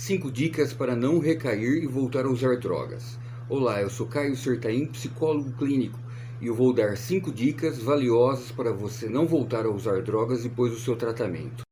[0.00, 3.18] 5 dicas para não recair e voltar a usar drogas.
[3.50, 5.98] Olá, eu sou Caio Sertaim, psicólogo clínico,
[6.40, 10.72] e eu vou dar 5 dicas valiosas para você não voltar a usar drogas depois
[10.72, 11.64] do seu tratamento.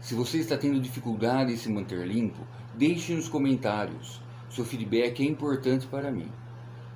[0.00, 2.44] Se você está tendo dificuldade em se manter limpo,
[2.74, 4.20] deixe nos comentários.
[4.50, 6.28] Seu feedback é importante para mim.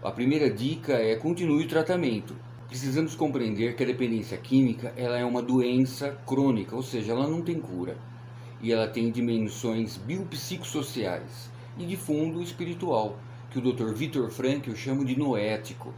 [0.03, 2.35] A primeira dica é continue o tratamento.
[2.69, 7.41] Precisamos compreender que a dependência química ela é uma doença crônica, ou seja, ela não
[7.41, 7.97] tem cura.
[8.61, 11.49] E ela tem dimensões biopsicossociais
[11.79, 13.19] e de fundo espiritual,
[13.51, 13.95] que o Dr.
[13.95, 15.95] Viktor Frankl chama de noético,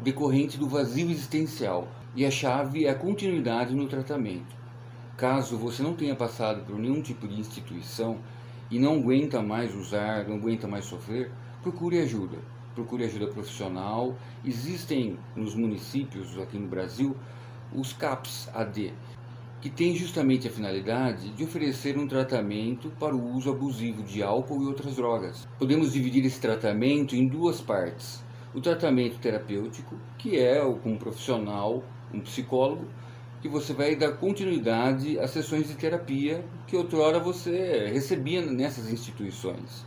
[0.00, 4.54] decorrente do vazio existencial, e a chave é a continuidade no tratamento.
[5.16, 8.18] Caso você não tenha passado por nenhum tipo de instituição
[8.70, 12.38] e não aguenta mais usar, não aguenta mais sofrer, procure ajuda
[12.76, 14.14] procure ajuda profissional.
[14.44, 17.16] Existem nos municípios aqui no Brasil
[17.74, 18.92] os CAPS AD,
[19.62, 24.62] que tem justamente a finalidade de oferecer um tratamento para o uso abusivo de álcool
[24.62, 25.48] e outras drogas.
[25.58, 28.22] Podemos dividir esse tratamento em duas partes.
[28.54, 32.86] O tratamento terapêutico, que é com um profissional, um psicólogo,
[33.40, 39.84] que você vai dar continuidade às sessões de terapia que outrora você recebia nessas instituições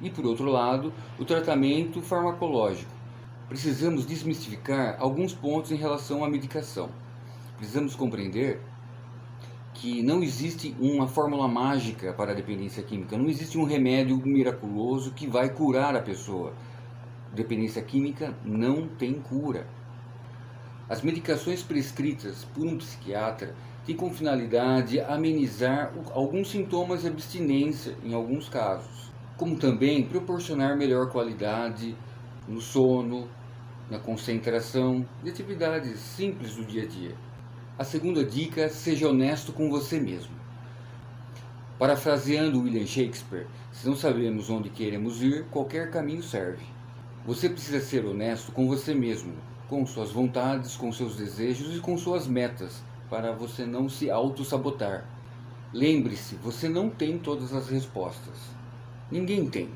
[0.00, 2.90] e, por outro lado, o tratamento farmacológico.
[3.48, 6.90] Precisamos desmistificar alguns pontos em relação à medicação.
[7.56, 8.60] Precisamos compreender
[9.74, 15.12] que não existe uma fórmula mágica para a dependência química, não existe um remédio miraculoso
[15.12, 16.52] que vai curar a pessoa.
[17.32, 19.66] Dependência química não tem cura.
[20.88, 23.54] As medicações prescritas por um psiquiatra
[23.86, 31.08] têm como finalidade amenizar alguns sintomas de abstinência em alguns casos como também proporcionar melhor
[31.10, 31.96] qualidade
[32.48, 33.28] no sono,
[33.88, 37.14] na concentração e atividades simples do dia a dia.
[37.78, 40.36] A segunda dica: seja honesto com você mesmo.
[41.78, 46.66] Parafraseando William Shakespeare, se não sabemos onde queremos ir, qualquer caminho serve.
[47.24, 49.34] Você precisa ser honesto com você mesmo,
[49.68, 55.08] com suas vontades, com seus desejos e com suas metas, para você não se auto-sabotar.
[55.72, 58.57] Lembre-se, você não tem todas as respostas.
[59.10, 59.70] Ninguém tem.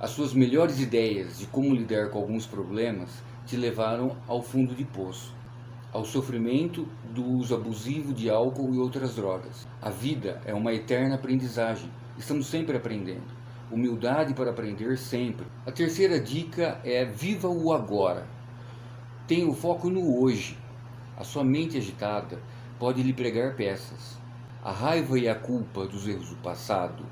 [0.00, 4.84] As suas melhores ideias de como lidar com alguns problemas te levaram ao fundo de
[4.84, 5.32] poço,
[5.92, 9.64] ao sofrimento do uso abusivo de álcool e outras drogas.
[9.80, 11.88] A vida é uma eterna aprendizagem.
[12.18, 13.30] Estamos sempre aprendendo.
[13.70, 15.46] Humildade para aprender sempre.
[15.64, 18.26] A terceira dica é viva o agora.
[19.28, 20.58] Tenha o foco no hoje.
[21.16, 22.40] A sua mente agitada
[22.76, 24.18] pode lhe pregar peças.
[24.64, 27.04] A raiva e a culpa dos erros do passado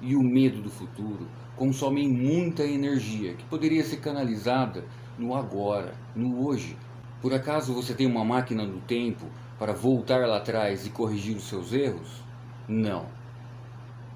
[0.00, 1.26] e o medo do futuro
[1.56, 4.84] consomem muita energia que poderia ser canalizada
[5.18, 6.76] no agora, no hoje.
[7.20, 9.26] Por acaso você tem uma máquina do tempo
[9.58, 12.22] para voltar lá atrás e corrigir os seus erros?
[12.68, 13.06] Não.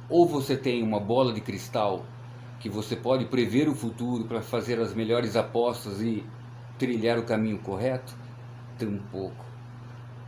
[0.08, 2.04] Ou você tem uma bola de cristal
[2.60, 6.24] que você pode prever o futuro para fazer as melhores apostas e
[6.78, 8.14] trilhar o caminho correto?
[8.78, 9.44] Tampouco.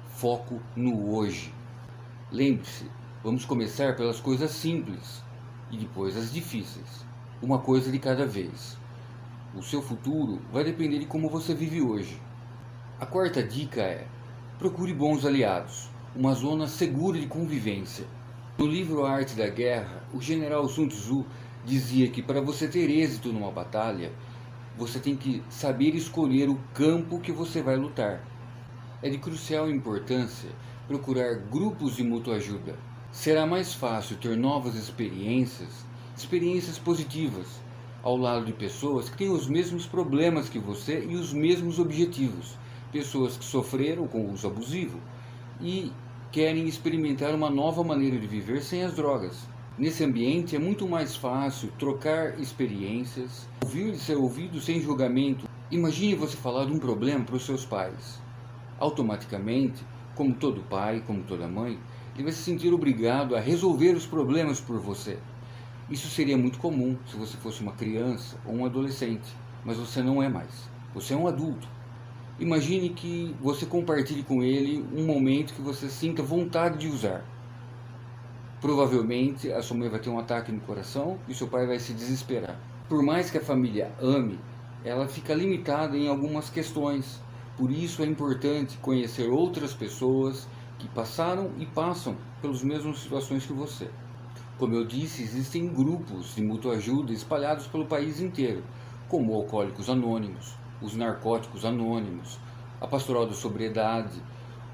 [0.08, 1.54] Foco no hoje.
[2.32, 2.90] Lembre-se,
[3.22, 5.23] vamos começar pelas coisas simples
[5.74, 7.04] e depois as difíceis,
[7.42, 8.78] uma coisa de cada vez.
[9.56, 12.20] O seu futuro vai depender de como você vive hoje.
[13.00, 14.06] A quarta dica é:
[14.56, 18.06] procure bons aliados, uma zona segura de convivência.
[18.56, 21.26] No livro A Arte da Guerra, o general Sun Tzu
[21.64, 24.12] dizia que para você ter êxito numa batalha,
[24.78, 28.24] você tem que saber escolher o campo que você vai lutar.
[29.02, 30.50] É de crucial importância
[30.86, 32.78] procurar grupos de mútua ajuda,
[33.14, 35.86] será mais fácil ter novas experiências,
[36.16, 37.46] experiências positivas,
[38.02, 42.58] ao lado de pessoas que têm os mesmos problemas que você e os mesmos objetivos,
[42.90, 44.98] pessoas que sofreram com uso abusivo
[45.60, 45.92] e
[46.32, 49.46] querem experimentar uma nova maneira de viver sem as drogas.
[49.78, 55.48] Nesse ambiente é muito mais fácil trocar experiências, ouvir e ser ouvido sem julgamento.
[55.70, 58.20] Imagine você falar de um problema para os seus pais.
[58.78, 59.84] Automaticamente,
[60.16, 61.78] como todo pai, como toda mãe,
[62.14, 65.18] ele vai se sentir obrigado a resolver os problemas por você.
[65.90, 70.22] Isso seria muito comum se você fosse uma criança ou um adolescente, mas você não
[70.22, 70.70] é mais.
[70.94, 71.68] Você é um adulto.
[72.38, 77.24] Imagine que você compartilhe com ele um momento que você sinta vontade de usar.
[78.60, 81.92] Provavelmente a sua mãe vai ter um ataque no coração e seu pai vai se
[81.92, 82.58] desesperar.
[82.88, 84.38] Por mais que a família ame,
[84.84, 87.20] ela fica limitada em algumas questões.
[87.56, 90.48] Por isso é importante conhecer outras pessoas
[90.84, 93.88] que passaram e passam pelas mesmas situações que você.
[94.58, 98.62] Como eu disse, existem grupos de mútua ajuda espalhados pelo país inteiro,
[99.08, 102.38] como Alcoólicos Anônimos, os Narcóticos Anônimos,
[102.82, 104.22] a Pastoral da Sobriedade,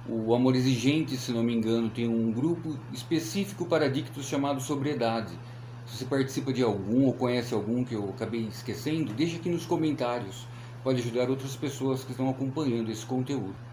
[0.08, 5.38] O Amor Exigente, se não me engano, tem um grupo específico para adictos chamado Sobriedade.
[5.86, 9.64] Se você participa de algum ou conhece algum que eu acabei esquecendo, deixa aqui nos
[9.64, 10.48] comentários.
[10.82, 13.69] Pode ajudar outras pessoas que estão acompanhando esse conteúdo.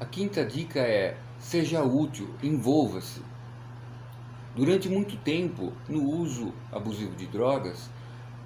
[0.00, 3.20] A quinta dica é: seja útil, envolva-se.
[4.54, 7.90] Durante muito tempo, no uso abusivo de drogas,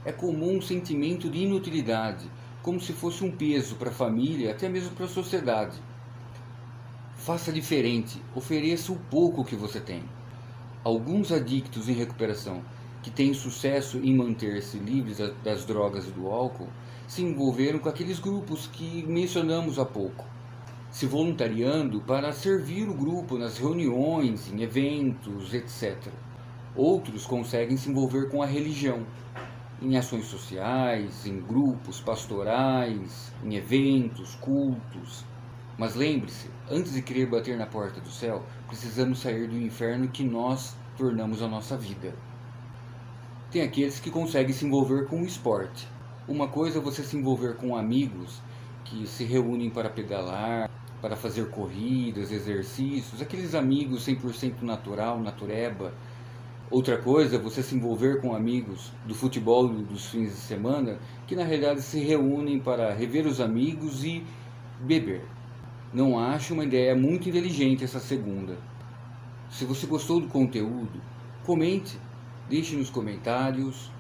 [0.03, 2.31] é comum um sentimento de inutilidade,
[2.63, 5.77] como se fosse um peso para a família, até mesmo para a sociedade.
[7.17, 10.03] Faça diferente, ofereça o pouco que você tem.
[10.83, 12.63] Alguns adictos em recuperação
[13.03, 16.69] que têm sucesso em manter-se livres das drogas e do álcool
[17.07, 20.25] se envolveram com aqueles grupos que mencionamos há pouco,
[20.93, 25.97] se voluntariando para servir o grupo nas reuniões, em eventos, etc.
[26.77, 29.07] Outros conseguem se envolver com a religião,
[29.81, 35.25] em ações sociais, em grupos pastorais, em eventos, cultos,
[35.79, 40.23] mas lembre-se, antes de querer bater na porta do céu, precisamos sair do inferno que
[40.23, 42.15] nós tornamos a nossa vida.
[43.51, 45.89] Tem aqueles que conseguem se envolver com o esporte.
[46.29, 48.41] Uma coisa é você se envolver com amigos
[48.85, 50.71] que se reúnem para pedalar,
[51.03, 55.93] para fazer corridas, exercícios, aqueles amigos 100% natural, natureba.
[56.71, 61.43] Outra coisa você se envolver com amigos do futebol dos fins de semana que na
[61.43, 64.25] realidade se reúnem para rever os amigos e
[64.81, 65.25] beber.
[65.93, 68.57] Não acho uma ideia muito inteligente essa segunda.
[69.51, 71.03] Se você gostou do conteúdo,
[71.45, 71.99] comente,
[72.49, 73.91] deixe nos comentários,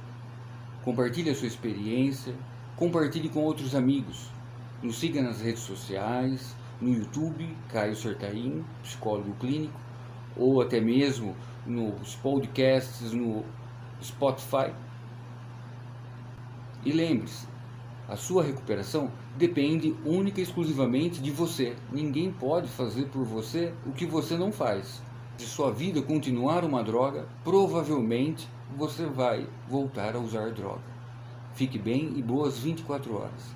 [0.84, 2.32] compartilhe a sua experiência,
[2.76, 4.30] compartilhe com outros amigos.
[4.82, 9.78] Nos siga nas redes sociais, no YouTube, Caio Sertaim, psicólogo clínico,
[10.36, 11.36] ou até mesmo
[11.66, 13.44] nos podcasts no
[14.02, 14.72] Spotify.
[16.84, 17.46] E lembre-se,
[18.08, 21.76] a sua recuperação depende única e exclusivamente de você.
[21.90, 25.00] Ninguém pode fazer por você o que você não faz.
[25.38, 30.82] Se sua vida continuar uma droga, provavelmente você vai voltar a usar droga.
[31.54, 33.54] Fique bem e boas 24 horas.